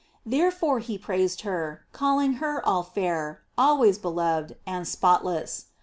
Therefore 0.25 0.79
he 0.79 0.97
praised 0.97 1.41
her, 1.41 1.85
calling 1.93 2.37
her 2.41 2.59
all 2.67 2.81
fair, 2.81 3.41
always 3.55 3.99
beloved, 3.99 4.57
and 4.65 4.87
spotless. 4.87 5.65